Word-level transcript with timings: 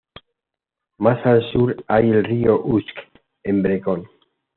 Más 0.97 1.23
al 1.27 1.43
sur 1.51 1.83
hay 1.87 2.09
el 2.09 2.23
río 2.23 2.59
Usk 2.59 2.87
en 3.43 3.61
Brecon. 3.61 4.07